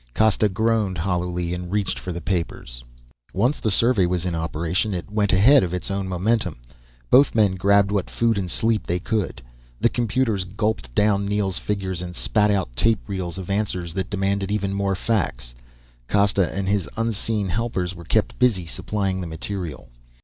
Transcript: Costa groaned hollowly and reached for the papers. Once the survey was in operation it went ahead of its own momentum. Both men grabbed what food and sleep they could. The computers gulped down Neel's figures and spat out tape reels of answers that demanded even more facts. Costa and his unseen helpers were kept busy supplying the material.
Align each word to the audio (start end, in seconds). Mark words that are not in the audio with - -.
Costa 0.15 0.49
groaned 0.49 0.97
hollowly 0.97 1.53
and 1.53 1.71
reached 1.71 1.99
for 1.99 2.11
the 2.11 2.21
papers. 2.21 2.83
Once 3.35 3.59
the 3.59 3.69
survey 3.69 4.07
was 4.07 4.25
in 4.25 4.33
operation 4.33 4.95
it 4.95 5.11
went 5.11 5.31
ahead 5.31 5.61
of 5.61 5.75
its 5.75 5.91
own 5.91 6.07
momentum. 6.09 6.57
Both 7.11 7.35
men 7.35 7.53
grabbed 7.53 7.91
what 7.91 8.09
food 8.09 8.39
and 8.39 8.49
sleep 8.49 8.87
they 8.87 8.97
could. 8.97 9.43
The 9.79 9.89
computers 9.89 10.43
gulped 10.43 10.95
down 10.95 11.27
Neel's 11.27 11.59
figures 11.59 12.01
and 12.01 12.15
spat 12.15 12.49
out 12.49 12.75
tape 12.75 13.01
reels 13.07 13.37
of 13.37 13.51
answers 13.51 13.93
that 13.93 14.09
demanded 14.09 14.49
even 14.49 14.73
more 14.73 14.95
facts. 14.95 15.53
Costa 16.09 16.51
and 16.51 16.67
his 16.67 16.89
unseen 16.97 17.49
helpers 17.49 17.93
were 17.93 18.03
kept 18.03 18.39
busy 18.39 18.65
supplying 18.65 19.21
the 19.21 19.27
material. 19.27 19.89